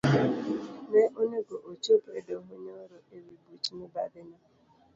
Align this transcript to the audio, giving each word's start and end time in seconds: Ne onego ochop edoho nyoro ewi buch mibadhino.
Ne 0.91 1.01
onego 1.21 1.55
ochop 1.71 2.03
edoho 2.19 2.51
nyoro 2.63 2.97
ewi 3.15 3.33
buch 3.43 3.67
mibadhino. 3.77 4.37